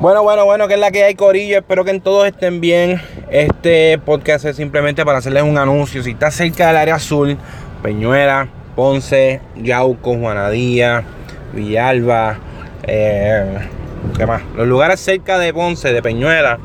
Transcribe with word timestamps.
Bueno, 0.00 0.24
bueno, 0.24 0.44
bueno, 0.44 0.66
que 0.66 0.74
es 0.74 0.80
la 0.80 0.90
que 0.90 1.04
hay, 1.04 1.14
Corillo. 1.14 1.58
Espero 1.58 1.84
que 1.84 1.98
todos 2.00 2.26
estén 2.26 2.60
bien. 2.60 3.00
Este 3.30 3.96
podcast 3.98 4.44
es 4.44 4.56
simplemente 4.56 5.04
para 5.04 5.18
hacerles 5.18 5.44
un 5.44 5.56
anuncio. 5.56 6.02
Si 6.02 6.10
estás 6.10 6.34
cerca 6.34 6.66
del 6.66 6.76
área 6.76 6.96
azul, 6.96 7.38
Peñuela, 7.80 8.48
Ponce, 8.74 9.40
Yauco, 9.56 10.18
Juanadía, 10.18 11.04
Villalba, 11.52 12.38
eh, 12.88 13.58
¿qué 14.18 14.26
más? 14.26 14.42
Los 14.56 14.66
lugares 14.66 14.98
cerca 14.98 15.38
de 15.38 15.54
Ponce, 15.54 15.92
de 15.92 16.02
Peñuela. 16.02 16.58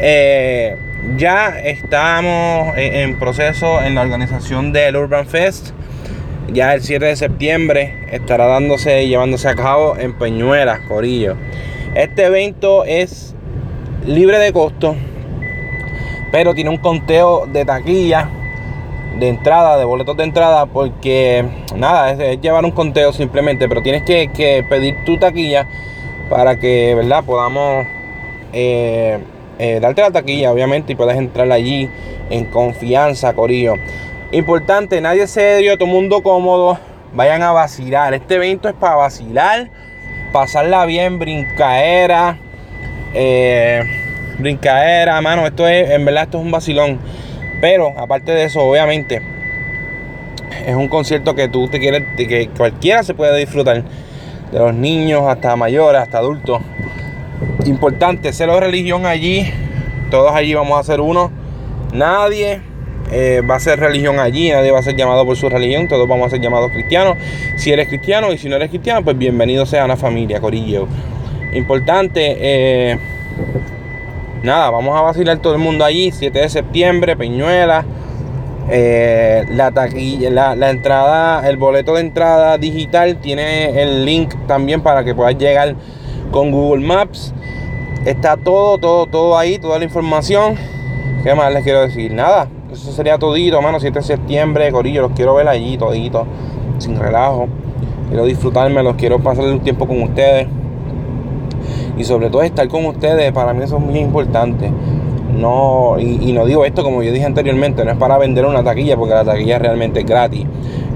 Eh, 0.00 0.76
ya 1.16 1.60
estamos 1.60 2.76
en, 2.76 3.20
proceso 3.20 3.80
en 3.80 3.94
la 3.94 4.02
organización 4.02 4.72
del 4.72 4.96
Urban 4.96 5.28
Fest. 5.28 5.68
Ya 6.52 6.74
el 6.74 6.82
7 6.82 7.04
de 7.04 7.16
septiembre 7.16 7.94
estará 8.10 8.46
dándose 8.46 9.04
y 9.04 9.08
llevándose 9.10 9.48
a 9.48 9.54
cabo 9.54 9.96
en 9.96 10.12
Peñuelas, 10.12 10.80
Corillo. 10.88 11.36
Este 11.96 12.26
evento 12.26 12.84
es 12.84 13.34
libre 14.04 14.38
de 14.38 14.52
costo, 14.52 14.94
pero 16.30 16.52
tiene 16.52 16.68
un 16.68 16.76
conteo 16.76 17.46
de 17.46 17.64
taquilla, 17.64 18.28
de 19.18 19.28
entrada, 19.30 19.78
de 19.78 19.86
boletos 19.86 20.14
de 20.14 20.24
entrada, 20.24 20.66
porque 20.66 21.42
nada, 21.74 22.12
es, 22.12 22.38
llevar 22.42 22.66
un 22.66 22.72
conteo 22.72 23.14
simplemente, 23.14 23.66
pero 23.66 23.82
tienes 23.82 24.02
que, 24.02 24.62
pedir 24.68 25.06
tu 25.06 25.16
taquilla 25.18 25.66
para 26.28 26.58
que, 26.58 26.94
¿verdad?, 26.94 27.24
podamos 27.24 27.86
eh, 28.52 29.18
eh, 29.58 29.80
darte 29.80 30.02
la 30.02 30.10
taquilla, 30.10 30.52
obviamente, 30.52 30.92
y 30.92 30.96
puedes 30.96 31.16
entrar 31.16 31.50
allí 31.50 31.88
en 32.28 32.44
confianza, 32.44 33.32
Corillo. 33.32 33.76
Importante, 34.32 35.00
nadie 35.00 35.26
se 35.26 35.56
dio, 35.56 35.78
todo 35.78 35.88
mundo 35.88 36.22
cómodo. 36.22 36.78
Vayan 37.14 37.40
a 37.40 37.52
vacilar. 37.52 38.12
Este 38.12 38.34
evento 38.34 38.68
es 38.68 38.74
para 38.74 38.96
vacilar, 38.96 39.70
pasarla 40.36 40.84
bien, 40.84 41.18
brincaera. 41.18 42.36
Eh, 43.14 43.82
brincaera, 44.38 45.18
mano. 45.22 45.46
Esto 45.46 45.66
es, 45.66 45.88
en 45.88 46.04
verdad, 46.04 46.24
esto 46.24 46.36
es 46.36 46.44
un 46.44 46.50
vacilón. 46.50 46.98
Pero 47.62 47.94
aparte 47.98 48.32
de 48.32 48.44
eso, 48.44 48.62
obviamente, 48.62 49.22
es 50.66 50.74
un 50.74 50.88
concierto 50.88 51.34
que 51.34 51.48
tú 51.48 51.68
te 51.68 51.80
quieres, 51.80 52.02
que 52.18 52.50
cualquiera 52.54 53.02
se 53.02 53.14
puede 53.14 53.38
disfrutar. 53.38 53.82
De 54.52 54.58
los 54.58 54.74
niños 54.74 55.22
hasta 55.26 55.56
mayores, 55.56 56.02
hasta 56.02 56.18
adultos. 56.18 56.60
Importante, 57.64 58.30
cero 58.34 58.60
religión 58.60 59.06
allí. 59.06 59.50
Todos 60.10 60.32
allí 60.32 60.52
vamos 60.52 60.78
a 60.78 60.82
ser 60.82 61.00
uno. 61.00 61.32
Nadie 61.94 62.60
eh, 63.12 63.42
va 63.48 63.56
a 63.56 63.60
ser 63.60 63.78
religión 63.78 64.18
allí, 64.18 64.50
nadie 64.50 64.70
va 64.70 64.80
a 64.80 64.82
ser 64.82 64.96
llamado 64.96 65.24
por 65.24 65.36
su 65.36 65.48
religión, 65.48 65.86
todos 65.88 66.08
vamos 66.08 66.26
a 66.26 66.30
ser 66.30 66.40
llamados 66.40 66.72
cristianos. 66.72 67.16
Si 67.56 67.70
eres 67.70 67.88
cristiano 67.88 68.32
y 68.32 68.38
si 68.38 68.48
no 68.48 68.56
eres 68.56 68.70
cristiano, 68.70 69.02
pues 69.04 69.16
bienvenido 69.16 69.64
sea 69.66 69.84
una 69.84 69.96
familia, 69.96 70.40
Corillo. 70.40 70.88
Importante, 71.52 72.36
eh, 72.38 72.98
nada, 74.42 74.70
vamos 74.70 74.96
a 74.98 75.02
vacilar 75.02 75.38
todo 75.38 75.54
el 75.54 75.60
mundo 75.60 75.84
allí, 75.84 76.10
7 76.10 76.38
de 76.38 76.48
septiembre, 76.48 77.16
Peñuela. 77.16 77.84
Eh, 78.68 79.44
la 79.50 79.70
taquilla, 79.70 80.28
la, 80.30 80.56
la, 80.56 80.70
entrada, 80.70 81.48
el 81.48 81.56
boleto 81.56 81.94
de 81.94 82.00
entrada 82.00 82.58
digital 82.58 83.18
tiene 83.18 83.80
el 83.80 84.04
link 84.04 84.34
también 84.48 84.82
para 84.82 85.04
que 85.04 85.14
puedas 85.14 85.38
llegar 85.38 85.76
con 86.32 86.50
Google 86.50 86.84
Maps. 86.84 87.32
Está 88.04 88.36
todo, 88.36 88.78
todo, 88.78 89.06
todo 89.06 89.38
ahí, 89.38 89.58
toda 89.58 89.78
la 89.78 89.84
información. 89.84 90.56
¿Qué 91.22 91.34
más 91.34 91.52
les 91.52 91.62
quiero 91.62 91.80
decir? 91.80 92.12
Nada, 92.12 92.48
eso 92.76 92.92
sería 92.92 93.18
todito, 93.18 93.60
mano. 93.62 93.80
7 93.80 93.98
de 93.98 94.04
septiembre, 94.04 94.70
Corillo, 94.70 95.02
los 95.02 95.12
quiero 95.12 95.34
ver 95.34 95.48
allí, 95.48 95.78
todito, 95.78 96.26
sin 96.78 96.98
relajo. 96.98 97.48
Quiero 98.08 98.24
disfrutarme, 98.24 98.82
los 98.82 98.96
quiero 98.96 99.18
pasar 99.18 99.46
un 99.46 99.60
tiempo 99.60 99.86
con 99.86 100.02
ustedes. 100.02 100.46
Y 101.96 102.04
sobre 102.04 102.28
todo 102.28 102.42
estar 102.42 102.68
con 102.68 102.84
ustedes, 102.86 103.32
para 103.32 103.54
mí 103.54 103.64
eso 103.64 103.78
es 103.78 103.82
muy 103.82 103.98
importante. 103.98 104.70
No, 105.32 105.96
y, 105.98 106.32
no 106.32 106.46
digo 106.46 106.64
esto 106.64 106.82
como 106.82 107.02
yo 107.02 107.12
dije 107.12 107.26
anteriormente, 107.26 107.84
no 107.84 107.90
es 107.90 107.96
para 107.98 108.16
vender 108.16 108.46
una 108.46 108.62
taquilla, 108.62 108.96
porque 108.96 109.14
la 109.14 109.24
taquilla 109.24 109.58
realmente 109.58 110.00
es 110.00 110.06
gratis. 110.06 110.46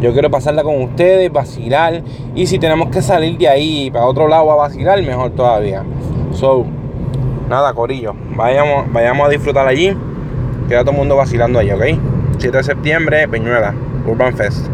Yo 0.00 0.12
quiero 0.12 0.30
pasarla 0.30 0.62
con 0.62 0.82
ustedes, 0.82 1.32
vacilar. 1.32 2.02
Y 2.34 2.46
si 2.46 2.58
tenemos 2.58 2.88
que 2.88 3.02
salir 3.02 3.38
de 3.38 3.48
ahí 3.48 3.90
para 3.90 4.06
otro 4.06 4.28
lado 4.28 4.50
a 4.50 4.54
vacilar, 4.54 5.02
mejor 5.02 5.30
todavía. 5.30 5.82
So, 6.32 6.64
nada, 7.48 7.72
Corillo. 7.74 8.14
Vayamos, 8.36 8.92
vayamos 8.92 9.26
a 9.26 9.30
disfrutar 9.30 9.66
allí. 9.66 9.94
Queda 10.70 10.82
todo 10.82 10.92
el 10.92 10.98
mundo 10.98 11.16
vacilando 11.16 11.58
ahí, 11.58 11.72
¿ok? 11.72 11.82
7 12.38 12.56
de 12.56 12.62
septiembre, 12.62 13.26
Peñuela, 13.26 13.74
Urban 14.06 14.36
Fest. 14.36 14.68